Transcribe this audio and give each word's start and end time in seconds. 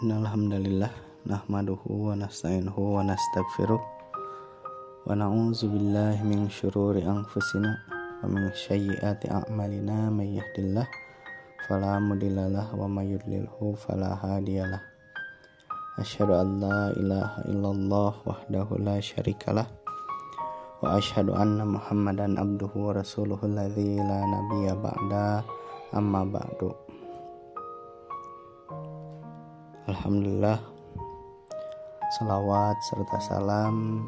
Innal 0.00 0.24
hamdalillah 0.24 0.88
nahmaduhu 1.28 2.08
wa 2.08 2.16
nasta'inuhu 2.16 2.96
wa 2.96 3.04
nastaghfiruh 3.04 3.76
wa 3.76 5.12
na'udzu 5.12 5.68
billahi 5.68 6.24
min 6.24 6.48
syururi 6.48 7.04
anfusina 7.04 7.76
wa 8.24 8.24
min 8.24 8.48
sayyiati 8.56 9.28
a'malina. 9.28 10.08
May 10.08 10.40
yahdillah 10.40 10.88
fala 11.68 12.00
mudhillalah 12.00 12.72
wa 12.72 12.88
may 12.88 13.12
yudlilhu 13.12 13.76
fala 13.76 14.16
hadiyalah. 14.16 14.80
Asyhadu 16.00 16.40
an 16.40 16.48
la 16.56 16.96
ilaha 16.96 17.44
illallah 17.52 18.12
wahdahu 18.24 18.80
la 18.80 18.96
syarikalah. 18.96 19.68
Wa 20.80 20.96
asyhadu 20.96 21.36
anna 21.36 21.68
muhammadan 21.68 22.40
abduhu 22.40 22.88
wa 22.88 22.96
rasuluhu 22.96 23.44
alladzi 23.44 24.00
la 24.00 24.24
nabiyya 24.24 24.72
ba'da 24.72 25.44
amma 25.92 26.24
ba'du 26.24 26.81
Alhamdulillah. 29.92 30.56
Salawat 32.16 32.76
serta 32.80 33.18
salam 33.20 34.00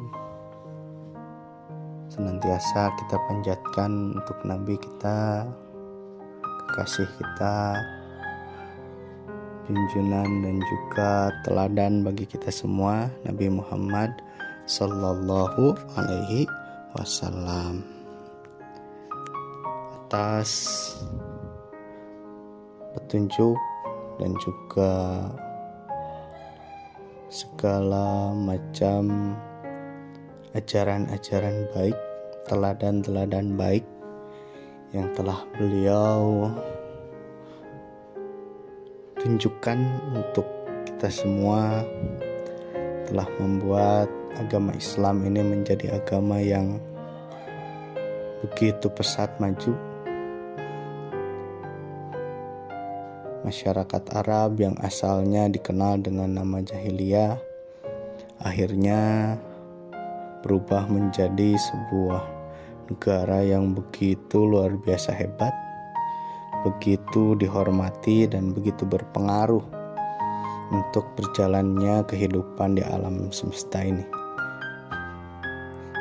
Senantiasa 2.09 2.89
kita 2.97 3.17
panjatkan 3.29 4.17
untuk 4.17 4.37
Nabi 4.49 4.81
kita 4.81 5.45
Kekasih 6.41 7.05
kita 7.21 7.77
Junjunan 9.69 10.29
dan 10.41 10.57
juga 10.57 11.29
teladan 11.45 12.01
bagi 12.01 12.25
kita 12.25 12.49
semua 12.49 13.05
Nabi 13.21 13.53
Muhammad 13.53 14.09
Sallallahu 14.65 15.77
Alaihi 15.97 16.49
Wasallam. 16.97 17.85
Atas 20.01 20.49
petunjuk 22.97 23.57
dan 24.21 24.33
juga 24.41 24.93
segala 27.35 28.31
macam 28.31 29.35
ajaran-ajaran 30.55 31.67
baik, 31.75 31.97
teladan-teladan 32.47 33.59
baik 33.59 33.83
yang 34.95 35.11
telah 35.11 35.43
beliau 35.59 36.47
tunjukkan 39.19 39.83
untuk 40.15 40.47
kita 40.87 41.11
semua 41.11 41.83
telah 43.11 43.27
membuat 43.43 44.07
agama 44.39 44.71
Islam 44.71 45.27
ini 45.27 45.43
menjadi 45.43 45.99
agama 45.99 46.39
yang 46.39 46.79
begitu 48.47 48.87
pesat 48.87 49.35
maju 49.43 49.94
masyarakat 53.45 54.03
Arab 54.17 54.57
yang 54.57 54.73
asalnya 54.81 55.45
dikenal 55.45 56.01
dengan 56.01 56.33
nama 56.33 56.65
jahiliyah 56.65 57.37
akhirnya 58.41 59.33
berubah 60.45 60.85
menjadi 60.89 61.57
sebuah 61.57 62.21
negara 62.85 63.41
yang 63.41 63.73
begitu 63.73 64.45
luar 64.45 64.77
biasa 64.77 65.09
hebat, 65.09 65.53
begitu 66.61 67.33
dihormati 67.33 68.29
dan 68.29 68.53
begitu 68.53 68.85
berpengaruh 68.85 69.65
untuk 70.69 71.05
berjalannya 71.17 72.05
kehidupan 72.05 72.77
di 72.77 72.83
alam 72.85 73.33
semesta 73.33 73.81
ini. 73.81 74.05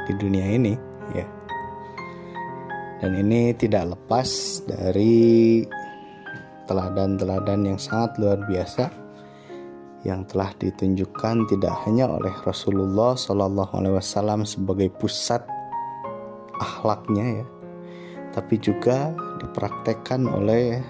Di 0.04 0.12
dunia 0.20 0.44
ini, 0.52 0.76
ya. 1.16 1.24
Dan 3.00 3.16
ini 3.20 3.52
tidak 3.56 3.96
lepas 3.96 4.60
dari 4.68 5.64
teladan-teladan 6.64 7.64
yang 7.74 7.78
sangat 7.80 8.16
luar 8.20 8.40
biasa 8.44 9.04
yang 10.04 10.28
telah 10.28 10.52
ditunjukkan 10.60 11.48
tidak 11.48 11.72
hanya 11.88 12.04
oleh 12.12 12.32
Rasulullah 12.44 13.16
Shallallahu 13.16 13.72
Alaihi 13.72 13.96
Wasallam 13.96 14.44
sebagai 14.44 14.92
pusat 14.92 15.40
akhlaknya 16.60 17.40
ya, 17.40 17.46
tapi 18.36 18.60
juga 18.60 19.16
dipraktekkan 19.40 20.28
oleh 20.28 20.84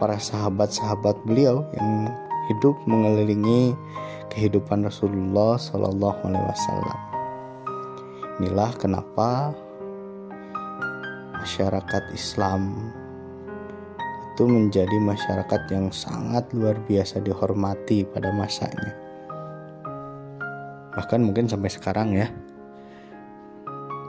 para 0.00 0.16
sahabat-sahabat 0.16 1.20
beliau 1.28 1.68
yang 1.76 2.08
hidup 2.48 2.80
mengelilingi 2.88 3.76
kehidupan 4.32 4.88
Rasulullah 4.88 5.60
Shallallahu 5.60 6.20
Alaihi 6.24 6.46
Wasallam. 6.48 6.98
Inilah 8.40 8.72
kenapa 8.80 9.52
masyarakat 11.36 12.08
Islam 12.16 12.88
itu 14.30 14.46
menjadi 14.46 14.96
masyarakat 15.02 15.66
yang 15.74 15.90
sangat 15.90 16.46
luar 16.54 16.78
biasa 16.86 17.18
dihormati 17.18 18.06
pada 18.06 18.30
masanya. 18.30 18.94
Bahkan 20.94 21.20
mungkin 21.26 21.50
sampai 21.50 21.70
sekarang 21.70 22.14
ya. 22.14 22.30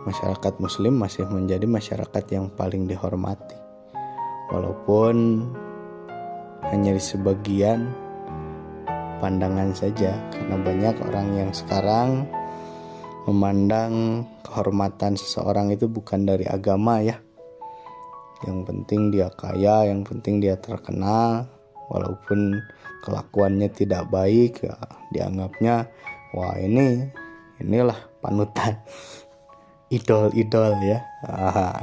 Masyarakat 0.05 0.53
muslim 0.61 0.97
masih 0.97 1.25
menjadi 1.29 1.65
masyarakat 1.65 2.25
yang 2.29 2.53
paling 2.53 2.85
dihormati. 2.85 3.57
Walaupun 4.53 5.45
hanya 6.69 6.93
di 6.93 7.01
sebagian 7.01 7.89
pandangan 9.21 9.73
saja 9.73 10.17
karena 10.33 10.55
banyak 10.57 10.95
orang 11.05 11.27
yang 11.37 11.51
sekarang 11.53 12.25
memandang 13.29 14.25
kehormatan 14.41 15.13
seseorang 15.13 15.69
itu 15.69 15.85
bukan 15.85 16.25
dari 16.25 16.49
agama 16.49 17.05
ya 17.05 17.21
yang 18.47 18.65
penting 18.65 19.13
dia 19.13 19.29
kaya 19.33 19.89
yang 19.89 20.01
penting 20.05 20.41
dia 20.41 20.57
terkenal. 20.57 21.45
Walaupun 21.91 22.55
kelakuannya 23.03 23.67
tidak 23.67 24.07
baik 24.07 24.63
ya 24.63 24.79
dianggapnya 25.11 25.91
wah 26.31 26.55
ini 26.55 27.11
inilah 27.59 27.97
panutan. 28.23 28.79
Idol-idol 29.95 30.79
ya. 30.79 31.03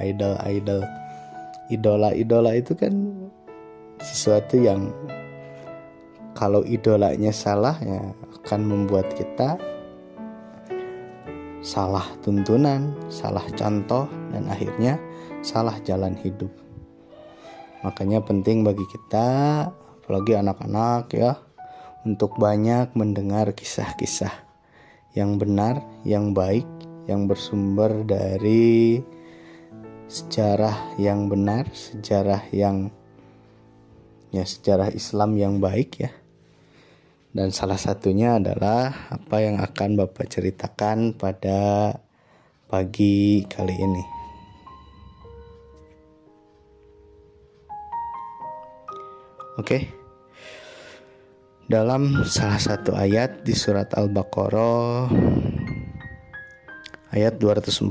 Idol-idol. 0.01 0.81
Idola-idola 1.69 2.57
itu 2.57 2.73
kan 2.73 2.95
sesuatu 4.01 4.57
yang 4.57 4.89
kalau 6.33 6.63
idolanya 6.65 7.35
salah 7.35 7.77
ya 7.83 8.01
akan 8.41 8.61
membuat 8.65 9.11
kita 9.13 9.61
salah 11.61 12.07
tuntunan, 12.23 12.95
salah 13.11 13.43
contoh 13.59 14.07
dan 14.31 14.47
akhirnya 14.47 14.97
salah 15.43 15.79
jalan 15.87 16.19
hidup. 16.19 16.51
Makanya 17.87 18.23
penting 18.27 18.67
bagi 18.67 18.83
kita, 18.91 19.29
apalagi 20.03 20.35
anak-anak 20.35 21.15
ya, 21.15 21.39
untuk 22.03 22.35
banyak 22.39 22.91
mendengar 22.99 23.55
kisah-kisah 23.55 24.33
yang 25.15 25.39
benar, 25.39 25.83
yang 26.03 26.35
baik, 26.35 26.67
yang 27.07 27.31
bersumber 27.31 28.03
dari 28.03 28.99
sejarah 30.09 30.99
yang 30.99 31.29
benar, 31.29 31.69
sejarah 31.71 32.49
yang 32.51 32.91
ya 34.35 34.45
sejarah 34.45 34.93
Islam 34.93 35.37
yang 35.39 35.61
baik 35.63 35.91
ya. 36.03 36.13
Dan 37.29 37.53
salah 37.53 37.79
satunya 37.79 38.41
adalah 38.41 39.13
apa 39.13 39.37
yang 39.45 39.61
akan 39.61 40.01
Bapak 40.01 40.27
ceritakan 40.33 41.15
pada 41.15 41.93
pagi 42.67 43.45
kali 43.47 43.77
ini. 43.79 44.18
Oke. 49.59 49.91
Dalam 51.67 52.23
salah 52.23 52.63
satu 52.63 52.95
ayat 52.95 53.43
di 53.43 53.59
surat 53.59 53.91
Al-Baqarah 53.91 55.11
ayat 57.11 57.43
245 57.43 57.91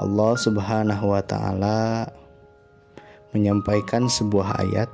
Allah 0.00 0.32
Subhanahu 0.40 1.12
wa 1.12 1.20
taala 1.20 2.08
menyampaikan 3.36 4.08
sebuah 4.08 4.64
ayat 4.64 4.88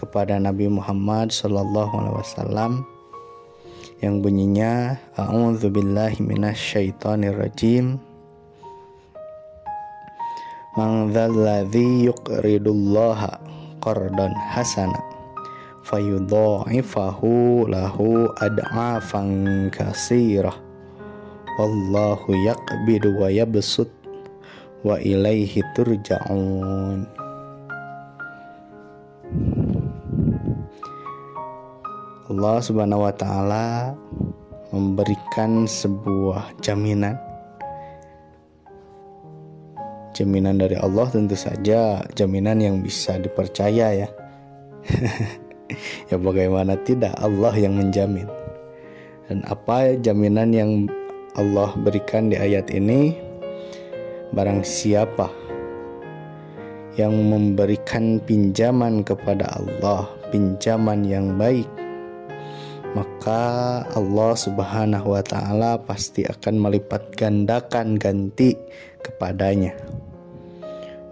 kepada 0.00 0.40
Nabi 0.40 0.72
Muhammad 0.72 1.28
sallallahu 1.28 1.92
alaihi 2.00 2.16
wasallam 2.16 2.72
yang 4.00 4.24
bunyinya 4.24 4.96
A'udzubillahi 5.20 6.24
minasyaitonirrajim 6.24 8.07
Man 10.78 11.10
dzalladzi 11.10 12.06
yuqridullaha 12.06 13.42
qardan 13.82 14.30
hasana 14.54 15.02
fayudha'ifahu 15.82 17.66
lahu 17.66 18.30
ad'afan 18.38 19.74
kasirah 19.74 20.54
wallahu 21.58 22.30
yaqbidu 22.30 23.10
wa 23.18 23.26
yabsut 23.26 23.90
wa 24.86 25.02
ilaihi 25.02 25.66
turja'un. 25.74 27.10
Allah 32.30 32.56
Subhanahu 32.62 33.02
wa 33.02 33.10
taala 33.18 33.98
memberikan 34.70 35.66
sebuah 35.66 36.54
jaminan 36.62 37.18
jaminan 40.18 40.58
dari 40.58 40.74
Allah 40.74 41.06
tentu 41.06 41.38
saja 41.38 42.02
jaminan 42.18 42.58
yang 42.58 42.82
bisa 42.82 43.14
dipercaya 43.22 43.94
ya 43.94 44.08
ya 46.10 46.16
bagaimana 46.16 46.76
tidak 46.84 47.14
Allah 47.20 47.52
yang 47.56 47.76
menjamin. 47.76 48.28
Dan 49.28 49.44
apa 49.44 49.96
jaminan 50.00 50.50
yang 50.56 50.70
Allah 51.36 51.76
berikan 51.76 52.32
di 52.32 52.36
ayat 52.40 52.72
ini? 52.72 53.12
Barang 54.32 54.60
siapa 54.64 55.28
yang 56.96 57.14
memberikan 57.14 58.20
pinjaman 58.20 59.04
kepada 59.06 59.48
Allah, 59.56 60.08
pinjaman 60.28 61.06
yang 61.06 61.38
baik, 61.40 61.68
maka 62.92 63.84
Allah 63.96 64.32
Subhanahu 64.36 65.16
wa 65.16 65.22
taala 65.24 65.80
pasti 65.80 66.26
akan 66.28 66.60
melipat 66.60 67.14
gandakan 67.16 67.96
ganti 67.96 68.52
kepadanya 69.00 69.72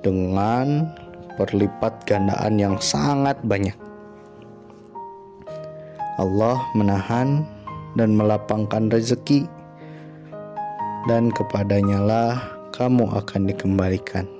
dengan 0.06 0.86
perlipat 1.34 2.06
gandaan 2.06 2.62
yang 2.62 2.78
sangat 2.78 3.34
banyak. 3.42 3.74
Allah 6.22 6.62
menahan 6.78 7.42
dan 7.98 8.14
melapangkan 8.14 8.86
rezeki 8.86 9.50
dan 11.10 11.34
kepadanya 11.34 11.98
lah 11.98 12.34
kamu 12.70 13.10
akan 13.18 13.50
dikembalikan. 13.50 14.30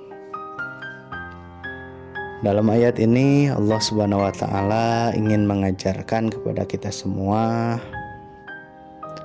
Dalam 2.45 2.69
ayat 2.69 3.01
ini 3.01 3.49
Allah 3.49 3.81
Subhanahu 3.81 4.23
wa 4.23 4.31
taala 4.31 5.09
ingin 5.17 5.49
mengajarkan 5.49 6.29
kepada 6.31 6.63
kita 6.69 6.93
semua 6.93 7.75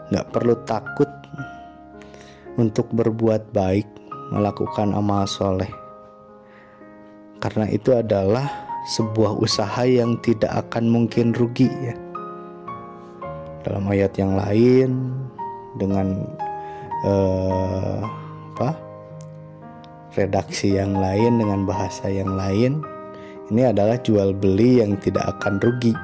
nggak 0.09 0.29
perlu 0.33 0.57
takut 0.65 1.09
untuk 2.57 2.89
berbuat 2.93 3.53
baik, 3.53 3.89
melakukan 4.33 4.93
amal 4.93 5.25
soleh. 5.25 5.82
Karena 7.43 7.67
itu 7.67 7.91
adalah 7.91 8.47
sebuah 8.87 9.35
usaha 9.43 9.83
yang 9.83 10.15
tidak 10.23 10.55
akan 10.67 10.87
mungkin 10.87 11.35
rugi 11.35 11.67
ya. 11.67 11.95
Dalam 13.67 13.91
ayat 13.91 14.15
yang 14.15 14.39
lain 14.39 15.11
dengan 15.75 16.23
uh, 17.03 18.07
apa? 18.55 18.71
redaksi 20.13 20.77
yang 20.77 20.93
lain 20.93 21.41
dengan 21.41 21.65
bahasa 21.65 22.05
yang 22.13 22.37
lain 22.37 22.85
ini 23.49 23.65
adalah 23.65 23.97
jual 23.97 24.37
beli 24.37 24.85
yang 24.85 24.93
tidak 25.01 25.25
akan 25.25 25.57
rugi 25.57 25.97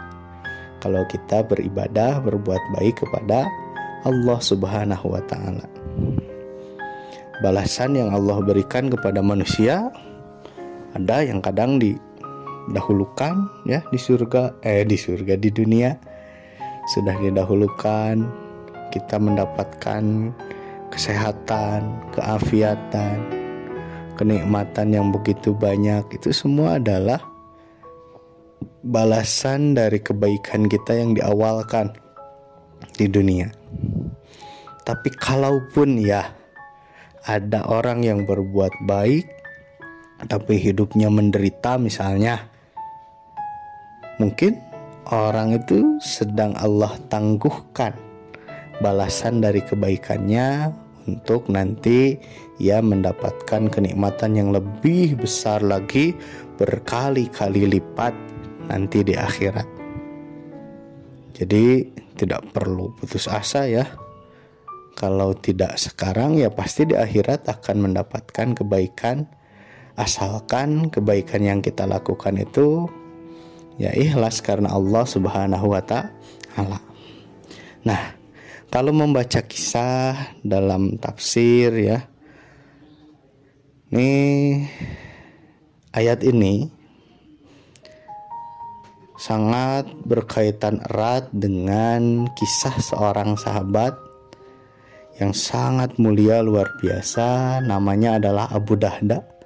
kalau 0.81 1.05
kita 1.13 1.45
beribadah 1.45 2.17
berbuat 2.25 2.63
baik 2.81 3.05
kepada 3.05 3.45
Allah 4.09 4.39
Subhanahu 4.41 5.13
wa 5.13 5.23
taala. 5.29 5.67
Balasan 7.45 7.95
yang 8.01 8.11
Allah 8.11 8.41
berikan 8.43 8.89
kepada 8.91 9.21
manusia 9.21 9.93
ada 10.97 11.25
yang 11.25 11.45
kadang 11.45 11.77
didahulukan 11.77 13.49
ya 13.69 13.85
di 13.89 13.99
surga 14.01 14.57
eh 14.65 14.85
di 14.89 14.97
surga 14.97 15.37
di 15.37 15.51
dunia 15.53 15.97
sudah 16.89 17.17
didahulukan 17.21 18.25
kita 18.89 19.21
mendapatkan 19.21 20.33
kesehatan, 20.89 21.85
keafiatan, 22.17 23.21
kenikmatan 24.17 24.89
yang 24.97 25.13
begitu 25.13 25.53
banyak 25.53 26.03
itu 26.17 26.33
semua 26.33 26.81
adalah 26.81 27.21
balasan 28.83 29.77
dari 29.77 30.01
kebaikan 30.01 30.67
kita 30.67 30.97
yang 30.97 31.13
diawalkan 31.13 31.93
di 32.97 33.07
dunia. 33.07 33.53
Tapi 34.83 35.13
kalaupun 35.21 36.01
ya 36.01 36.25
ada 37.29 37.69
orang 37.69 38.09
yang 38.09 38.25
berbuat 38.25 38.73
baik 38.89 39.29
tapi 40.27 40.59
hidupnya 40.59 41.07
menderita 41.07 41.79
misalnya 41.79 42.43
mungkin 44.19 44.59
orang 45.15 45.55
itu 45.55 46.03
sedang 46.03 46.59
Allah 46.59 46.99
tangguhkan 47.07 47.95
balasan 48.83 49.39
dari 49.39 49.63
kebaikannya 49.63 50.75
untuk 51.09 51.49
nanti 51.49 52.19
ia 52.59 52.83
mendapatkan 52.83 53.71
kenikmatan 53.71 54.37
yang 54.37 54.51
lebih 54.51 55.17
besar 55.17 55.63
lagi 55.63 56.13
berkali-kali 56.59 57.71
lipat 57.71 58.13
nanti 58.69 59.01
di 59.07 59.15
akhirat. 59.17 59.65
Jadi 61.39 61.87
tidak 62.19 62.51
perlu 62.51 62.93
putus 62.99 63.31
asa 63.31 63.65
ya. 63.65 63.87
Kalau 64.99 65.31
tidak 65.39 65.79
sekarang 65.79 66.35
ya 66.35 66.51
pasti 66.51 66.83
di 66.83 66.99
akhirat 66.99 67.47
akan 67.47 67.87
mendapatkan 67.89 68.59
kebaikan 68.59 69.31
asalkan 69.99 70.95
kebaikan 70.95 71.43
yang 71.43 71.59
kita 71.59 71.83
lakukan 71.83 72.39
itu 72.39 72.87
ya 73.83 73.91
ikhlas 73.91 74.39
karena 74.39 74.71
Allah 74.71 75.03
Subhanahu 75.03 75.75
wa 75.75 75.83
taala. 75.83 76.79
Nah, 77.83 78.15
kalau 78.71 78.95
membaca 78.95 79.43
kisah 79.43 80.39
dalam 80.47 80.97
tafsir 81.03 81.75
ya. 81.75 82.07
Nih 83.89 84.69
ayat 85.97 86.21
ini 86.21 86.69
sangat 89.17 89.89
berkaitan 90.05 90.85
erat 90.93 91.33
dengan 91.33 92.29
kisah 92.37 92.77
seorang 92.77 93.41
sahabat 93.41 93.97
yang 95.17 95.33
sangat 95.33 95.97
mulia 95.97 96.45
luar 96.45 96.69
biasa 96.85 97.59
namanya 97.65 98.21
adalah 98.21 98.53
Abu 98.53 98.77
Dahda 98.77 99.38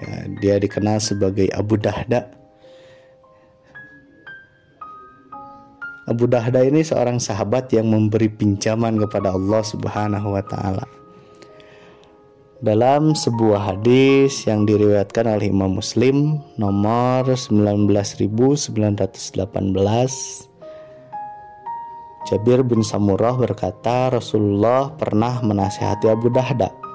ya, 0.00 0.12
dia 0.40 0.54
dikenal 0.60 1.00
sebagai 1.00 1.48
Abu 1.52 1.80
Dahda. 1.80 2.28
Abu 6.06 6.30
Dahda 6.30 6.62
ini 6.62 6.86
seorang 6.86 7.18
sahabat 7.18 7.74
yang 7.74 7.90
memberi 7.90 8.30
pinjaman 8.30 8.94
kepada 8.94 9.34
Allah 9.34 9.62
Subhanahu 9.66 10.38
wa 10.38 10.44
taala. 10.46 10.86
Dalam 12.56 13.12
sebuah 13.12 13.74
hadis 13.74 14.48
yang 14.48 14.64
diriwayatkan 14.64 15.28
oleh 15.28 15.52
Imam 15.52 15.76
Muslim 15.76 16.40
nomor 16.56 17.36
19918 17.36 18.72
Jabir 22.26 22.64
bin 22.64 22.80
Samurah 22.80 23.36
berkata 23.36 24.08
Rasulullah 24.08 24.88
pernah 24.96 25.44
menasihati 25.44 26.08
Abu 26.08 26.32
Dahda 26.32 26.85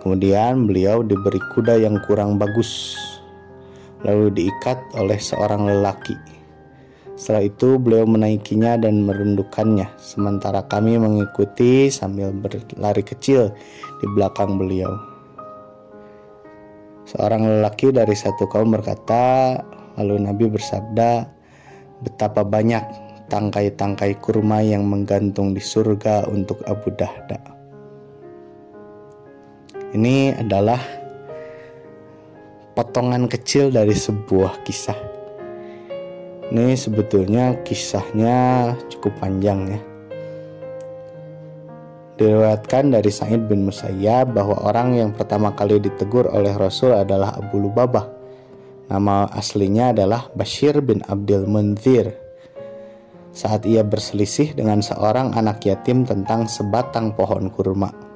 Kemudian 0.00 0.64
beliau 0.64 1.04
diberi 1.04 1.40
kuda 1.52 1.76
yang 1.76 2.00
kurang 2.08 2.40
bagus 2.40 2.96
lalu 4.00 4.32
diikat 4.32 4.80
oleh 4.96 5.20
seorang 5.20 5.68
lelaki 5.68 6.16
setelah 7.20 7.44
itu 7.44 7.76
beliau 7.76 8.08
menaikinya 8.08 8.80
dan 8.80 9.04
merundukannya, 9.04 9.92
sementara 10.00 10.64
kami 10.64 10.96
mengikuti 10.96 11.92
sambil 11.92 12.32
berlari 12.32 13.04
kecil 13.04 13.52
di 14.00 14.06
belakang 14.16 14.56
beliau. 14.56 14.96
Seorang 17.04 17.44
lelaki 17.44 17.92
dari 17.92 18.16
satu 18.16 18.48
kaum 18.48 18.72
berkata, 18.72 19.52
lalu 20.00 20.16
Nabi 20.16 20.48
bersabda, 20.48 21.28
betapa 22.00 22.40
banyak 22.40 22.88
tangkai-tangkai 23.28 24.16
kurma 24.24 24.64
yang 24.64 24.88
menggantung 24.88 25.52
di 25.52 25.60
surga 25.60 26.24
untuk 26.24 26.64
Abu 26.64 26.88
Dahda. 26.96 27.59
Ini 29.90 30.38
adalah 30.38 30.78
potongan 32.78 33.26
kecil 33.26 33.74
dari 33.74 33.92
sebuah 33.94 34.62
kisah 34.62 35.10
ini 36.50 36.74
sebetulnya 36.74 37.62
kisahnya 37.62 38.74
cukup 38.90 39.14
panjang 39.22 39.70
ya. 39.70 39.80
Diriwayatkan 42.18 42.90
dari 42.90 43.06
Sa'id 43.06 43.46
bin 43.46 43.70
Musayyab 43.70 44.34
bahwa 44.34 44.58
orang 44.66 44.98
yang 44.98 45.10
pertama 45.14 45.54
kali 45.54 45.78
ditegur 45.78 46.26
oleh 46.26 46.50
Rasul 46.58 46.92
adalah 46.92 47.38
Abu 47.38 47.62
Lubabah. 47.62 48.02
Nama 48.90 49.30
aslinya 49.30 49.94
adalah 49.94 50.26
Bashir 50.34 50.82
bin 50.82 51.06
Abdul 51.06 51.46
Munzir. 51.46 52.18
Saat 53.30 53.62
ia 53.62 53.86
berselisih 53.86 54.58
dengan 54.58 54.82
seorang 54.82 55.30
anak 55.38 55.62
yatim 55.62 56.02
tentang 56.02 56.50
sebatang 56.50 57.14
pohon 57.14 57.46
kurma. 57.54 58.09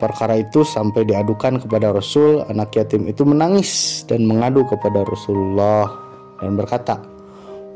Perkara 0.00 0.40
itu 0.40 0.64
sampai 0.64 1.04
diadukan 1.04 1.60
kepada 1.60 1.92
Rasul, 1.92 2.40
anak 2.48 2.72
yatim 2.72 3.04
itu 3.04 3.20
menangis 3.28 4.00
dan 4.08 4.24
mengadu 4.24 4.64
kepada 4.64 5.04
Rasulullah 5.04 5.92
dan 6.40 6.56
berkata, 6.56 7.04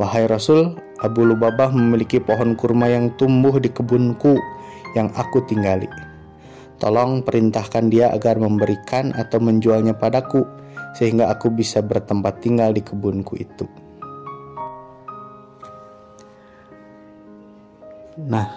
Wahai 0.00 0.24
Rasul, 0.24 0.72
Abu 1.04 1.20
Lubabah 1.28 1.68
memiliki 1.68 2.16
pohon 2.16 2.56
kurma 2.56 2.88
yang 2.88 3.12
tumbuh 3.20 3.60
di 3.60 3.68
kebunku 3.68 4.40
yang 4.96 5.12
aku 5.12 5.44
tinggali. 5.44 5.86
Tolong 6.80 7.20
perintahkan 7.20 7.92
dia 7.92 8.08
agar 8.08 8.40
memberikan 8.40 9.12
atau 9.12 9.38
menjualnya 9.38 9.92
padaku, 9.92 10.48
sehingga 10.96 11.28
aku 11.28 11.52
bisa 11.52 11.84
bertempat 11.84 12.40
tinggal 12.40 12.72
di 12.72 12.80
kebunku 12.80 13.36
itu. 13.36 13.68
Nah, 18.16 18.48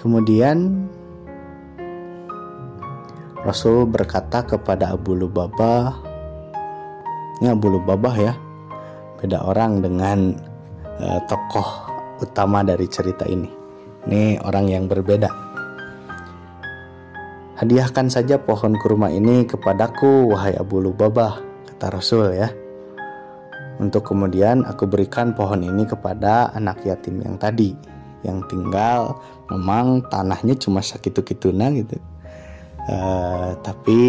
kemudian 0.00 0.88
Rasul 3.46 3.86
berkata 3.86 4.42
kepada 4.42 4.90
Abu 4.90 5.14
Lubabah, 5.14 5.94
Ini 7.38 7.54
Abu 7.54 7.70
Lubabah 7.70 8.14
ya. 8.18 8.34
Beda 9.22 9.46
orang 9.46 9.78
dengan 9.78 10.34
uh, 10.98 11.20
tokoh 11.30 11.86
utama 12.18 12.66
dari 12.66 12.90
cerita 12.90 13.22
ini. 13.30 13.46
Ini 14.10 14.42
orang 14.42 14.66
yang 14.66 14.84
berbeda. 14.90 15.30
Hadiahkan 17.62 18.10
saja 18.10 18.42
pohon 18.42 18.74
kurma 18.78 19.10
ini 19.10 19.46
kepadaku, 19.46 20.34
wahai 20.34 20.58
Abu 20.58 20.82
Lubabah, 20.82 21.38
kata 21.66 21.94
Rasul 21.94 22.34
ya. 22.34 22.50
Untuk 23.78 24.02
kemudian 24.02 24.66
aku 24.66 24.90
berikan 24.90 25.38
pohon 25.38 25.62
ini 25.62 25.86
kepada 25.86 26.50
anak 26.58 26.82
yatim 26.82 27.22
yang 27.22 27.38
tadi, 27.38 27.74
yang 28.26 28.42
tinggal 28.50 29.22
memang 29.46 30.02
tanahnya 30.10 30.58
cuma 30.58 30.82
sakitu-kituna 30.82 31.70
gitu. 31.78 32.02
Uh, 32.88 33.52
tapi 33.60 34.00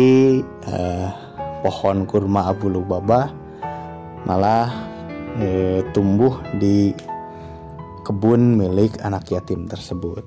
uh, 0.72 1.12
pohon 1.60 2.08
kurma 2.08 2.48
Abu 2.48 2.72
Lubabah 2.72 3.28
malah 4.24 4.72
e, 5.40 5.48
tumbuh 5.96 6.40
di 6.58 6.92
kebun 8.04 8.58
milik 8.58 9.00
anak 9.04 9.30
yatim 9.30 9.70
tersebut. 9.70 10.26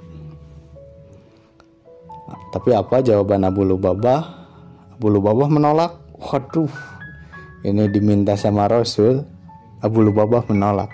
Tapi 2.52 2.71
apa 2.76 3.00
jawaban 3.00 3.49
Abu 3.49 3.64
Lubabah? 3.64 4.21
Abu 4.97 5.06
Lubabah 5.09 5.49
menolak. 5.49 5.92
Waduh, 6.23 6.71
ini 7.64 7.88
diminta 7.88 8.37
sama 8.38 8.68
Rasul. 8.68 9.25
Abu 9.82 10.04
Lubabah 10.04 10.47
menolak. 10.47 10.92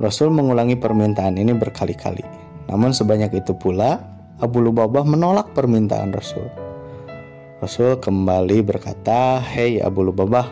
Rasul 0.00 0.32
mengulangi 0.32 0.80
permintaan 0.80 1.36
ini 1.36 1.52
berkali-kali. 1.52 2.39
Namun 2.70 2.94
sebanyak 2.94 3.34
itu 3.34 3.50
pula, 3.58 3.98
Abu 4.38 4.62
Lubabah 4.62 5.02
menolak 5.02 5.50
permintaan 5.52 6.14
Rasul. 6.14 6.46
Rasul 7.58 7.98
kembali 7.98 8.62
berkata, 8.62 9.42
Hei 9.42 9.82
Abu 9.82 10.06
Lubabah, 10.06 10.46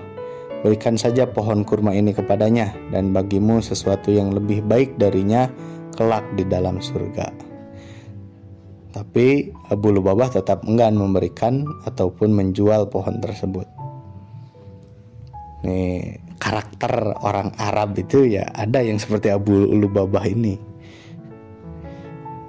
berikan 0.66 0.98
saja 0.98 1.24
pohon 1.30 1.62
kurma 1.62 1.94
ini 1.94 2.10
kepadanya 2.10 2.74
dan 2.90 3.14
bagimu 3.14 3.62
sesuatu 3.62 4.10
yang 4.10 4.34
lebih 4.34 4.66
baik 4.66 4.98
darinya 4.98 5.46
kelak 5.94 6.26
di 6.34 6.42
dalam 6.42 6.82
surga. 6.82 7.30
Tapi 8.92 9.54
Abu 9.70 9.94
Lubabah 9.94 10.34
tetap 10.34 10.66
enggan 10.66 10.98
memberikan 10.98 11.62
ataupun 11.86 12.34
menjual 12.34 12.90
pohon 12.90 13.22
tersebut. 13.22 13.64
Nih, 15.62 16.18
karakter 16.42 17.14
orang 17.22 17.54
Arab 17.62 17.94
itu 17.94 18.26
ya 18.26 18.46
ada 18.58 18.82
yang 18.82 18.98
seperti 18.98 19.30
Abu 19.30 19.70
Lubabah 19.70 20.26
ini. 20.26 20.67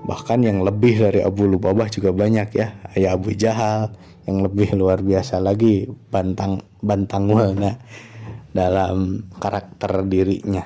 Bahkan 0.10 0.42
yang 0.42 0.66
lebih 0.66 1.06
dari 1.06 1.22
Abu 1.22 1.46
Lubabah 1.46 1.86
juga 1.86 2.10
banyak 2.10 2.50
ya. 2.58 2.74
Ya 2.98 3.14
Abu 3.14 3.38
Jahal, 3.38 3.94
yang 4.26 4.42
lebih 4.42 4.74
luar 4.74 5.06
biasa 5.06 5.38
lagi 5.38 5.86
bantang 6.10 6.66
bantang 6.82 7.30
Bantangwelna 7.30 7.78
dalam 8.50 9.30
karakter 9.38 10.02
dirinya. 10.10 10.66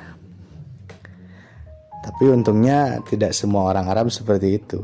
Tapi 2.03 2.23
untungnya 2.31 3.03
tidak 3.03 3.35
semua 3.35 3.67
orang 3.67 3.87
Arab 3.91 4.07
seperti 4.11 4.47
itu. 4.59 4.79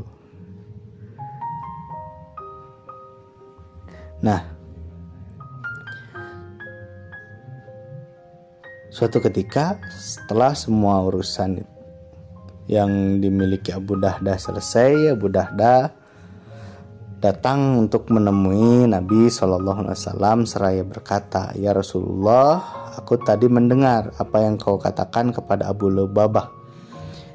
Nah, 4.20 4.40
suatu 8.92 9.24
ketika 9.24 9.80
setelah 9.96 10.52
semua 10.52 11.00
urusan 11.08 11.79
yang 12.70 13.18
dimiliki 13.18 13.74
Abu 13.74 13.98
Dahdah 13.98 14.38
selesai, 14.38 15.10
Abu 15.10 15.26
Dahdah 15.26 15.90
datang 17.18 17.82
untuk 17.82 18.08
menemui 18.14 18.86
Nabi 18.86 19.26
Shallallahu 19.26 19.84
Alaihi 19.84 19.98
Wasallam 19.98 20.38
seraya 20.46 20.86
berkata, 20.86 21.50
Ya 21.58 21.74
Rasulullah, 21.74 22.62
aku 22.94 23.18
tadi 23.18 23.50
mendengar 23.50 24.14
apa 24.16 24.46
yang 24.46 24.54
kau 24.54 24.78
katakan 24.78 25.34
kepada 25.34 25.66
Abu 25.66 25.90
Lubabah. 25.90 26.46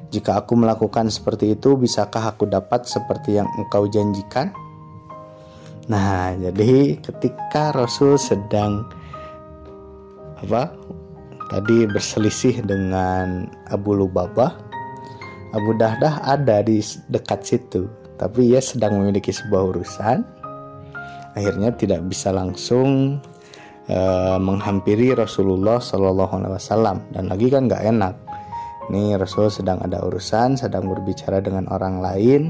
Jika 0.08 0.40
aku 0.40 0.56
melakukan 0.56 1.12
seperti 1.12 1.52
itu, 1.52 1.76
bisakah 1.76 2.32
aku 2.32 2.48
dapat 2.48 2.88
seperti 2.88 3.36
yang 3.36 3.46
engkau 3.60 3.84
janjikan? 3.86 4.56
Nah, 5.86 6.32
jadi 6.34 6.96
ketika 6.98 7.76
Rasul 7.76 8.16
sedang 8.16 8.88
apa? 10.40 10.72
Tadi 11.46 11.86
berselisih 11.86 12.66
dengan 12.66 13.46
Abu 13.70 13.94
Lubabah, 13.94 14.65
Abu 15.56 15.72
Dahdah 15.80 16.20
ada 16.28 16.60
di 16.60 16.84
dekat 17.08 17.40
situ 17.48 17.88
tapi 18.16 18.52
ia 18.52 18.60
sedang 18.64 18.96
memiliki 19.00 19.30
sebuah 19.30 19.76
urusan. 19.76 20.24
Akhirnya 21.36 21.68
tidak 21.76 22.00
bisa 22.08 22.32
langsung 22.32 23.20
uh, 23.92 24.38
menghampiri 24.40 25.12
Rasulullah 25.12 25.76
Shallallahu 25.76 26.32
Alaihi 26.40 26.56
Wasallam. 26.56 26.96
Dan 27.12 27.28
lagi 27.28 27.52
kan 27.52 27.68
nggak 27.68 27.84
enak. 27.92 28.14
Ini 28.88 29.20
Rasul 29.20 29.52
sedang 29.52 29.84
ada 29.84 30.00
urusan 30.00 30.56
sedang 30.56 30.88
berbicara 30.88 31.44
dengan 31.44 31.68
orang 31.68 32.00
lain. 32.00 32.42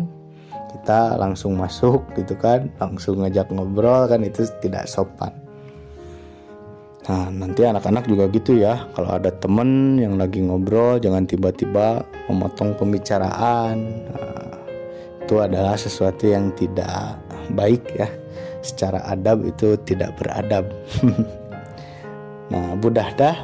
Kita 0.70 1.18
langsung 1.18 1.58
masuk 1.58 2.04
gitu 2.14 2.36
kan 2.38 2.68
langsung 2.78 3.24
ngajak 3.24 3.48
ngobrol 3.50 4.06
kan 4.06 4.20
itu 4.22 4.44
tidak 4.60 4.84
sopan 4.84 5.45
Nah 7.06 7.30
nanti 7.30 7.62
anak-anak 7.62 8.10
juga 8.10 8.26
gitu 8.34 8.58
ya. 8.58 8.90
Kalau 8.98 9.14
ada 9.14 9.30
temen 9.30 9.94
yang 10.02 10.18
lagi 10.18 10.42
ngobrol 10.42 10.98
Jangan 10.98 11.22
tiba-tiba 11.26 12.02
memotong 12.26 12.74
pembicaraan. 12.74 13.76
Nah, 14.10 14.54
itu 15.22 15.38
adalah 15.38 15.78
sesuatu 15.78 16.26
yang 16.26 16.50
tidak 16.58 17.18
baik 17.54 17.82
ya. 17.94 18.10
Secara 18.62 19.06
adab 19.06 19.46
itu 19.46 19.78
tidak 19.86 20.18
beradab. 20.18 20.66
Nah 22.46 22.78
Abu 22.78 22.94
Dahdah 22.94 23.42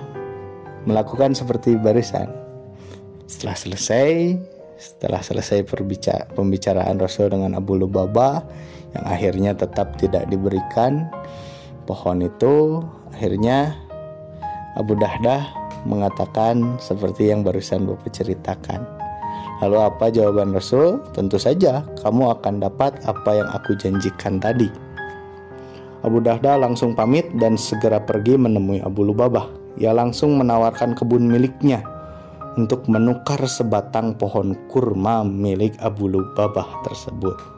melakukan 0.86 1.34
seperti 1.34 1.74
barisan. 1.74 2.30
Setelah 3.26 3.58
selesai 3.58 4.38
setelah 4.78 5.22
selesai 5.22 5.62
pembicaraan 6.34 6.98
Rasul 6.98 7.30
dengan 7.30 7.54
Abu 7.54 7.78
Lubaba 7.78 8.42
yang 8.94 9.04
akhirnya 9.06 9.52
tetap 9.54 9.94
tidak 9.98 10.26
diberikan 10.26 11.06
pohon 11.92 12.24
itu 12.24 12.80
akhirnya 13.12 13.76
Abu 14.80 14.96
Dahdah 14.96 15.44
mengatakan 15.84 16.80
seperti 16.80 17.28
yang 17.28 17.44
barusan 17.44 17.84
Bapak 17.84 18.16
ceritakan 18.16 19.02
Lalu 19.62 19.78
apa 19.78 20.10
jawaban 20.10 20.50
Rasul? 20.50 20.98
Tentu 21.14 21.38
saja 21.38 21.86
kamu 22.02 22.34
akan 22.34 22.66
dapat 22.66 22.98
apa 23.06 23.30
yang 23.30 23.46
aku 23.54 23.78
janjikan 23.78 24.42
tadi. 24.42 24.66
Abu 26.02 26.18
Dahda 26.18 26.58
langsung 26.58 26.98
pamit 26.98 27.30
dan 27.38 27.54
segera 27.54 28.02
pergi 28.02 28.34
menemui 28.34 28.82
Abu 28.82 29.06
Lubabah. 29.06 29.46
Ia 29.78 29.94
langsung 29.94 30.34
menawarkan 30.34 30.98
kebun 30.98 31.30
miliknya 31.30 31.78
untuk 32.58 32.90
menukar 32.90 33.38
sebatang 33.46 34.18
pohon 34.18 34.58
kurma 34.66 35.22
milik 35.22 35.78
Abu 35.78 36.10
Lubabah 36.10 36.82
tersebut. 36.82 37.51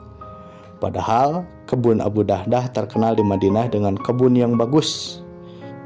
Padahal 0.78 1.46
kebun 1.68 2.02
Abu 2.02 2.26
Dahdah 2.26 2.70
terkenal 2.70 3.14
di 3.14 3.24
Madinah 3.24 3.70
dengan 3.70 3.94
kebun 3.98 4.34
yang 4.34 4.58
bagus. 4.58 5.20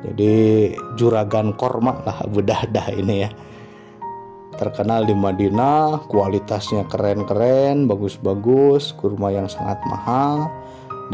Jadi 0.06 0.72
juragan 0.94 1.54
korma 1.58 1.98
lah 2.06 2.22
Abu 2.22 2.40
Dahdah 2.44 2.86
ini 2.94 3.26
ya 3.26 3.30
terkenal 4.58 5.06
di 5.06 5.14
Madinah, 5.14 6.10
kualitasnya 6.10 6.82
keren-keren, 6.90 7.86
bagus-bagus, 7.86 8.90
kurma 8.98 9.30
yang 9.30 9.46
sangat 9.46 9.78
mahal 9.86 10.50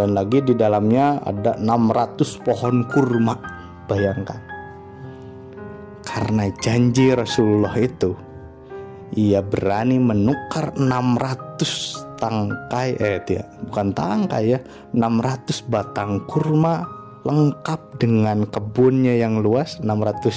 dan 0.00 0.16
lagi 0.16 0.40
di 0.42 0.56
dalamnya 0.56 1.20
ada 1.22 1.54
600 1.60 2.40
pohon 2.42 2.88
kurma. 2.88 3.36
Bayangkan. 3.84 4.40
Karena 6.08 6.48
janji 6.64 7.12
Rasulullah 7.12 7.76
itu 7.76 8.16
ia 9.12 9.44
berani 9.44 10.00
menukar 10.00 10.72
600 10.72 12.03
tangkai 12.24 12.96
eh 12.96 13.20
tidak, 13.28 13.52
bukan 13.68 13.92
tangkai 13.92 14.56
ya, 14.56 14.58
600 14.96 15.68
batang 15.68 16.24
kurma 16.24 16.88
lengkap 17.28 18.00
dengan 18.00 18.48
kebunnya 18.48 19.20
yang 19.20 19.44
luas 19.44 19.76
600 19.84 20.32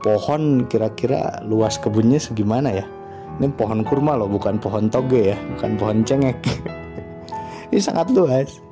pohon 0.00 0.64
kira-kira 0.68 1.44
luas 1.44 1.76
kebunnya 1.76 2.16
segimana 2.16 2.72
ya? 2.72 2.84
Ini 3.36 3.52
pohon 3.52 3.84
kurma 3.84 4.16
loh 4.16 4.30
bukan 4.30 4.56
pohon 4.56 4.88
toge 4.88 5.34
ya 5.34 5.38
bukan 5.56 5.76
pohon 5.76 5.98
cengek. 6.06 6.38
Ini 7.72 7.80
sangat 7.82 8.12
luas. 8.14 8.62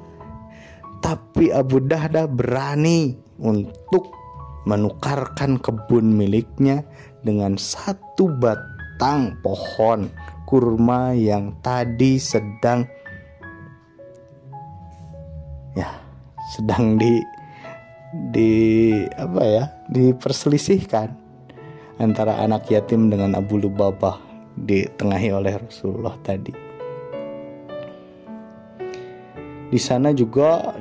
Tapi 1.03 1.51
Abu 1.51 1.83
Dahda 1.83 2.31
berani 2.31 3.19
untuk 3.43 4.15
menukarkan 4.71 5.59
kebun 5.59 6.15
miliknya 6.15 6.87
dengan 7.27 7.59
satu 7.59 8.31
batang 8.39 9.35
pohon 9.43 10.07
kurma 10.53 11.17
yang 11.17 11.57
tadi 11.65 12.21
sedang 12.21 12.85
ya 15.73 15.89
sedang 16.53 17.01
di 17.01 17.25
di 18.29 18.53
apa 19.17 19.41
ya 19.41 19.65
diperselisihkan 19.89 21.09
antara 22.05 22.45
anak 22.45 22.69
yatim 22.69 23.09
dengan 23.09 23.33
Abu 23.33 23.57
Lubabah 23.57 24.21
ditengahi 24.61 25.33
oleh 25.33 25.57
Rasulullah 25.57 26.21
tadi. 26.21 26.53
Di 29.73 29.81
sana 29.81 30.13
juga 30.13 30.77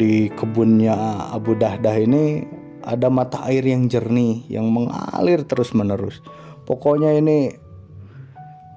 di 0.00 0.32
kebunnya 0.32 1.28
Abu 1.28 1.60
Dahdah 1.60 1.96
ini 2.00 2.40
ada 2.80 3.12
mata 3.12 3.44
air 3.44 3.68
yang 3.68 3.84
jernih 3.84 4.48
yang 4.48 4.72
mengalir 4.72 5.44
terus 5.44 5.76
menerus. 5.76 6.24
Pokoknya 6.64 7.12
ini 7.20 7.68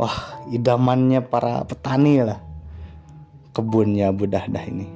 wah 0.04 0.44
idamannya 0.52 1.24
para 1.24 1.64
petani 1.64 2.20
lah 2.20 2.44
kebunnya 3.56 4.12
Abu 4.12 4.28
Dahdah 4.28 4.68
ini. 4.68 4.92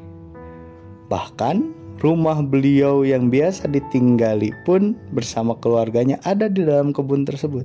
Bahkan 1.08 1.56
rumah 2.04 2.44
beliau 2.44 3.08
yang 3.08 3.32
biasa 3.32 3.72
ditinggali 3.72 4.52
pun 4.68 5.00
bersama 5.16 5.56
keluarganya 5.56 6.20
ada 6.28 6.52
di 6.52 6.68
dalam 6.68 6.92
kebun 6.92 7.24
tersebut. 7.24 7.64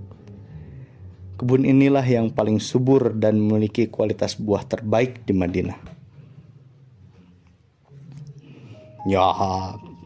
Kebun 1.42 1.66
inilah 1.66 2.06
yang 2.06 2.30
paling 2.30 2.62
subur 2.62 3.10
dan 3.18 3.42
memiliki 3.42 3.90
kualitas 3.90 4.38
buah 4.38 4.62
terbaik 4.62 5.26
di 5.26 5.34
Madinah. 5.34 5.78
ya 9.02 9.34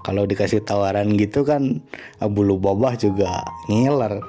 kalau 0.00 0.24
dikasih 0.24 0.64
tawaran 0.64 1.12
gitu 1.20 1.44
kan 1.44 1.84
Abu 2.16 2.40
Lubabah 2.48 2.96
juga 2.96 3.44
ngiler 3.68 4.24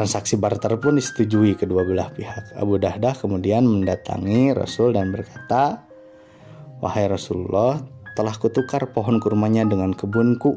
transaksi 0.00 0.40
barter 0.40 0.80
pun 0.80 0.96
disetujui 0.96 1.60
kedua 1.60 1.84
belah 1.84 2.08
pihak 2.08 2.56
Abu 2.56 2.80
Dahdah 2.80 3.12
kemudian 3.12 3.68
mendatangi 3.68 4.56
Rasul 4.56 4.96
dan 4.96 5.12
berkata 5.12 5.84
wahai 6.80 7.04
Rasulullah 7.04 7.84
telah 8.16 8.32
kutukar 8.40 8.96
pohon 8.96 9.20
kurmanya 9.20 9.68
dengan 9.68 9.92
kebunku 9.92 10.56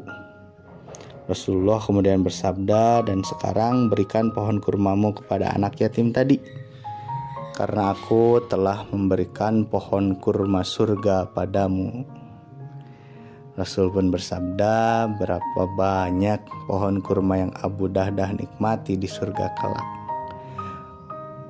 Rasulullah 1.28 1.76
kemudian 1.76 2.24
bersabda 2.24 3.04
dan 3.04 3.20
sekarang 3.20 3.92
berikan 3.92 4.32
pohon 4.32 4.64
kurmamu 4.64 5.12
kepada 5.12 5.52
anak 5.52 5.76
yatim 5.76 6.08
tadi 6.08 6.40
karena 7.52 7.92
aku 7.92 8.48
telah 8.48 8.88
memberikan 8.88 9.68
pohon 9.68 10.18
kurma 10.18 10.66
surga 10.66 11.30
padamu. 11.30 12.23
Rasul 13.54 13.86
pun 13.94 14.10
bersabda, 14.10 15.06
berapa 15.14 15.62
banyak 15.78 16.42
pohon 16.66 16.98
kurma 16.98 17.38
yang 17.38 17.54
Abu 17.62 17.86
Dahdah 17.86 18.34
nikmati 18.34 18.98
di 18.98 19.06
surga 19.06 19.46
kelak. 19.54 19.88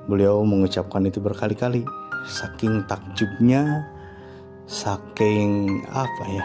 Beliau 0.04 0.44
mengucapkan 0.44 1.00
itu 1.08 1.16
berkali-kali, 1.24 1.80
saking 2.28 2.84
takjubnya, 2.84 3.88
saking 4.68 5.80
apa 5.88 6.24
ya, 6.28 6.44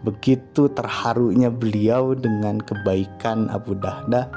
begitu 0.00 0.72
terharunya 0.72 1.52
beliau 1.52 2.16
dengan 2.16 2.56
kebaikan 2.56 3.52
Abu 3.52 3.76
Dahdah 3.76 4.32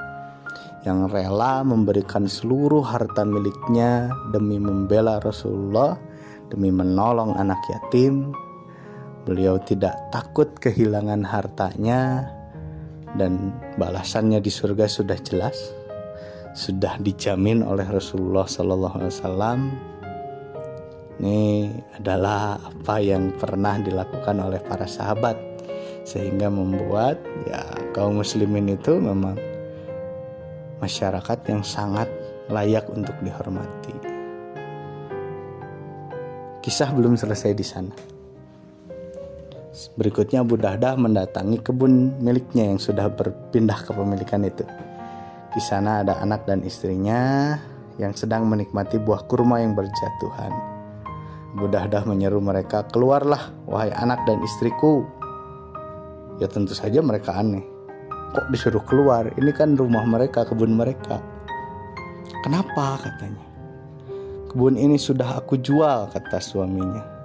yang 0.83 1.07
rela 1.07 1.63
memberikan 1.63 2.27
seluruh 2.27 2.83
harta 2.83 3.23
miliknya 3.23 4.11
demi 4.35 4.59
membela 4.59 5.23
Rasulullah, 5.23 5.95
demi 6.51 6.67
menolong 6.67 7.35
anak 7.39 7.63
yatim. 7.71 8.35
Beliau 9.29 9.61
tidak 9.61 9.93
takut 10.09 10.49
kehilangan 10.57 11.21
hartanya 11.21 12.33
dan 13.13 13.53
balasannya 13.77 14.41
di 14.41 14.49
surga 14.49 14.89
sudah 14.89 15.21
jelas, 15.21 15.69
sudah 16.57 16.97
dijamin 16.97 17.61
oleh 17.61 17.85
Rasulullah 17.85 18.49
Sallallahu 18.49 18.97
Alaihi 18.97 19.13
Wasallam. 19.13 19.59
Ini 21.21 21.69
adalah 22.01 22.57
apa 22.57 22.97
yang 23.05 23.29
pernah 23.37 23.77
dilakukan 23.77 24.41
oleh 24.41 24.65
para 24.65 24.89
sahabat 24.89 25.37
sehingga 26.09 26.49
membuat 26.49 27.21
ya 27.45 27.69
kaum 27.93 28.17
muslimin 28.25 28.73
itu 28.73 28.97
memang 28.97 29.37
masyarakat 30.81 31.37
yang 31.45 31.61
sangat 31.61 32.09
layak 32.49 32.89
untuk 32.89 33.13
dihormati. 33.21 33.93
Kisah 36.65 36.89
belum 36.97 37.13
selesai 37.13 37.53
di 37.53 37.67
sana. 37.67 38.18
Berikutnya 39.95 40.43
Abu 40.43 40.59
Dahdah 40.59 40.99
mendatangi 40.99 41.63
kebun 41.63 42.19
miliknya 42.19 42.67
yang 42.67 42.79
sudah 42.81 43.07
berpindah 43.07 43.87
kepemilikan 43.87 44.43
itu. 44.43 44.67
Di 45.55 45.61
sana 45.63 46.03
ada 46.03 46.19
anak 46.19 46.43
dan 46.43 46.61
istrinya 46.67 47.55
yang 47.95 48.11
sedang 48.11 48.45
menikmati 48.51 48.99
buah 48.99 49.23
kurma 49.31 49.63
yang 49.63 49.73
berjatuhan. 49.77 50.51
Abu 51.55 51.65
Dahdah 51.71 52.03
menyeru 52.03 52.43
mereka, 52.43 52.83
"Keluarlah, 52.91 53.55
wahai 53.65 53.95
anak 53.95 54.27
dan 54.27 54.43
istriku." 54.43 55.07
Ya 56.43 56.47
tentu 56.51 56.75
saja 56.75 56.99
mereka 56.99 57.35
aneh 57.35 57.79
kok 58.29 58.45
disuruh 58.53 58.83
keluar 58.85 59.33
ini 59.41 59.49
kan 59.49 59.73
rumah 59.73 60.05
mereka 60.05 60.45
kebun 60.45 60.77
mereka 60.77 61.17
kenapa 62.45 63.01
katanya 63.01 63.45
kebun 64.53 64.77
ini 64.77 65.01
sudah 65.01 65.41
aku 65.41 65.57
jual 65.57 66.05
kata 66.13 66.37
suaminya 66.37 67.18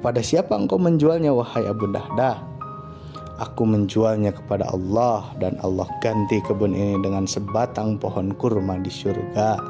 kepada 0.00 0.24
siapa 0.24 0.56
engkau 0.56 0.80
menjualnya 0.80 1.28
wahai 1.36 1.68
Abu 1.68 1.84
Dahdah 1.92 2.40
aku 3.36 3.68
menjualnya 3.68 4.32
kepada 4.32 4.72
Allah 4.72 5.28
dan 5.36 5.60
Allah 5.60 5.84
ganti 6.00 6.40
kebun 6.40 6.72
ini 6.72 6.96
dengan 7.04 7.28
sebatang 7.28 8.00
pohon 8.00 8.32
kurma 8.32 8.80
di 8.80 8.88
surga. 8.88 9.60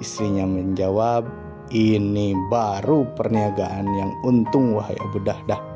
Istrinya 0.00 0.48
menjawab 0.48 1.28
ini 1.68 2.32
baru 2.48 3.04
perniagaan 3.12 3.86
yang 3.92 4.10
untung 4.24 4.72
wahai 4.72 4.96
Abu 5.04 5.20
Dahdah 5.20 5.72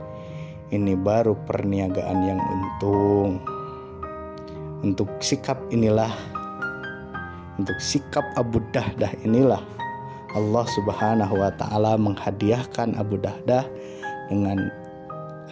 ini 0.74 0.98
baru 0.98 1.38
perniagaan 1.46 2.18
yang 2.26 2.40
untung. 2.42 3.38
Untuk 4.82 5.06
sikap 5.22 5.58
inilah, 5.70 6.10
untuk 7.54 7.78
sikap 7.78 8.26
Abu 8.34 8.58
Dahdah 8.74 9.14
inilah 9.22 9.62
Allah 10.34 10.66
Subhanahu 10.66 11.34
wa 11.38 11.50
taala 11.54 11.94
menghadiahkan 11.94 12.98
Abu 12.98 13.20
Dahdah 13.22 13.62
dengan 14.26 14.66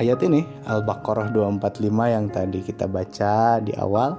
ayat 0.02 0.18
ini 0.26 0.42
Al-Baqarah 0.66 1.30
245 1.30 2.14
yang 2.14 2.26
tadi 2.32 2.58
kita 2.64 2.90
baca 2.90 3.62
di 3.62 3.70
awal. 3.78 4.18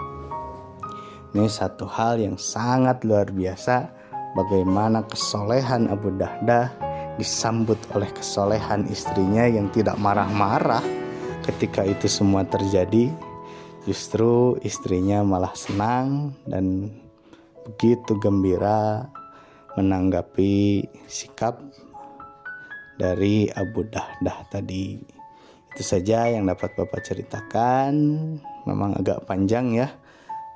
Ini 1.35 1.51
satu 1.51 1.83
hal 1.83 2.23
yang 2.23 2.39
sangat 2.39 3.03
luar 3.03 3.27
biasa 3.27 3.91
bagaimana 4.39 5.03
kesolehan 5.03 5.91
Abu 5.91 6.15
Dahdah 6.15 6.71
disambut 7.19 7.79
oleh 7.91 8.07
kesolehan 8.11 8.87
istrinya 8.87 9.47
yang 9.47 9.67
tidak 9.71 9.99
marah-marah 9.99 10.83
ketika 11.43 11.83
itu 11.83 12.07
semua 12.07 12.43
terjadi 12.43 13.11
justru 13.87 14.59
istrinya 14.65 15.21
malah 15.21 15.53
senang 15.55 16.35
dan 16.49 16.91
begitu 17.63 18.17
gembira 18.19 19.07
menanggapi 19.75 20.83
sikap 21.07 21.59
dari 22.95 23.51
Abu 23.51 23.83
Dahdah 23.87 24.47
tadi 24.47 24.95
itu 25.75 25.83
saja 25.83 26.31
yang 26.31 26.47
dapat 26.47 26.71
Bapak 26.79 27.03
ceritakan 27.03 27.93
memang 28.63 28.95
agak 28.95 29.27
panjang 29.27 29.75
ya 29.75 29.91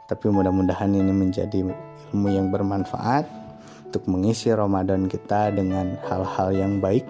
tapi 0.10 0.32
mudah-mudahan 0.34 0.90
ini 0.90 1.14
menjadi 1.14 1.62
ilmu 2.10 2.30
yang 2.34 2.50
bermanfaat 2.50 3.30
untuk 3.90 4.06
mengisi 4.06 4.54
Ramadan 4.54 5.10
kita 5.10 5.50
dengan 5.50 5.98
hal-hal 6.06 6.54
yang 6.54 6.78
baik, 6.78 7.10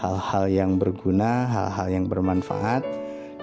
hal-hal 0.00 0.48
yang 0.48 0.80
berguna, 0.80 1.44
hal-hal 1.52 1.88
yang 2.00 2.04
bermanfaat 2.08 2.80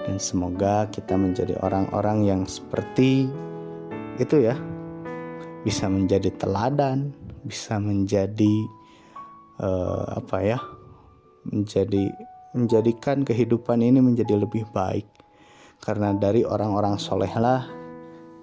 dan 0.02 0.18
semoga 0.18 0.90
kita 0.90 1.14
menjadi 1.14 1.62
orang-orang 1.62 2.26
yang 2.26 2.42
seperti 2.42 3.30
itu 4.18 4.36
ya. 4.42 4.58
Bisa 5.62 5.86
menjadi 5.86 6.34
teladan, 6.34 7.14
bisa 7.46 7.78
menjadi 7.78 8.66
uh, 9.60 10.22
apa 10.22 10.38
ya? 10.42 10.58
menjadi 11.42 12.06
menjadikan 12.54 13.26
kehidupan 13.26 13.82
ini 13.82 13.98
menjadi 13.98 14.38
lebih 14.38 14.68
baik. 14.70 15.08
Karena 15.82 16.14
dari 16.14 16.46
orang-orang 16.46 16.94
solehlah 17.02 17.66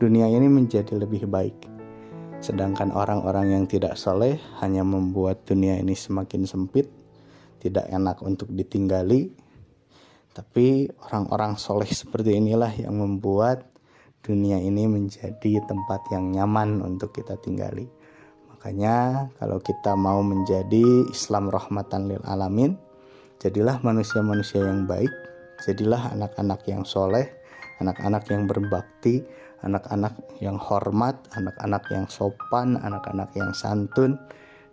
dunia 0.03 0.27
ini 0.27 0.51
menjadi 0.51 0.99
lebih 0.99 1.23
baik. 1.31 1.55
Sedangkan 2.39 2.91
orang-orang 2.95 3.55
yang 3.55 3.63
tidak 3.67 3.95
soleh 3.95 4.39
hanya 4.63 4.83
membuat 4.83 5.43
dunia 5.47 5.79
ini 5.79 5.95
semakin 5.95 6.47
sempit, 6.47 6.87
tidak 7.63 7.87
enak 7.91 8.19
untuk 8.23 8.51
ditinggali. 8.51 9.31
Tapi 10.31 10.87
orang-orang 11.07 11.59
soleh 11.59 11.87
seperti 11.87 12.39
inilah 12.39 12.71
yang 12.75 12.95
membuat 12.95 13.67
dunia 14.23 14.59
ini 14.59 14.87
menjadi 14.87 15.63
tempat 15.63 16.11
yang 16.11 16.31
nyaman 16.31 16.79
untuk 16.83 17.15
kita 17.15 17.39
tinggali. 17.39 17.87
Makanya 18.59 19.31
kalau 19.39 19.63
kita 19.63 19.95
mau 19.95 20.19
menjadi 20.19 21.07
Islam 21.07 21.47
rahmatan 21.47 22.11
lil 22.11 22.19
alamin, 22.27 22.75
jadilah 23.39 23.79
manusia-manusia 23.87 24.67
yang 24.67 24.83
baik, 24.83 25.07
jadilah 25.63 26.11
anak-anak 26.11 26.67
yang 26.67 26.83
soleh, 26.83 27.23
anak-anak 27.79 28.27
yang 28.27 28.51
berbakti, 28.51 29.23
anak-anak 29.63 30.11
yang 30.43 30.59
hormat, 30.59 31.15
anak-anak 31.39 31.87
yang 31.87 32.03
sopan, 32.11 32.75
anak-anak 32.83 33.31
yang 33.31 33.55
santun, 33.55 34.19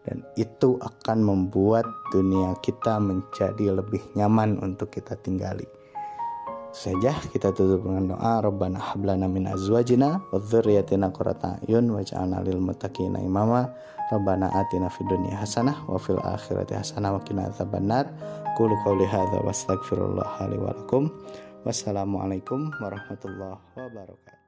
dan 0.03 0.27
itu 0.35 0.83
akan 0.83 1.23
membuat 1.23 1.87
dunia 2.11 2.59
kita 2.67 2.99
menjadi 2.99 3.71
lebih 3.71 4.03
nyaman 4.19 4.59
untuk 4.67 4.91
kita 4.91 5.15
tinggali. 5.23 5.76
Saja 6.77 7.17
kita 7.33 7.57
tutup 7.57 7.89
dengan 7.89 8.13
doa 8.13 8.45
Rabbana 8.45 8.77
hablana 8.77 9.25
min 9.25 9.49
azwajina 9.49 10.21
wa 10.29 10.37
dzurriyyatina 10.37 11.09
qurrata 11.09 11.57
ayun 11.65 11.89
waj'alna 11.89 12.45
lil 12.45 12.61
muttaqina 12.61 13.17
imama. 13.25 13.73
Rabbana 14.13 14.53
atina 14.55 14.87
fid 14.93 15.09
dunya 15.09 15.35
hasanah 15.35 15.89
wa 15.89 15.99
fil 15.99 16.21
akhirati 16.21 16.77
hasanah 16.77 17.17
wa 17.17 17.21
qina 17.25 17.49
adzabannar. 17.49 18.07
Qulu 18.55 18.77
qawli 18.85 19.09
hadza 19.09 19.41
wastaghfirullah 19.43 20.31
li 20.53 20.59
wa 20.61 20.77
lakum. 20.77 21.09
Wassalamualaikum 21.67 22.71
warahmatullahi 22.79 23.59
wabarakatuh 23.75 24.46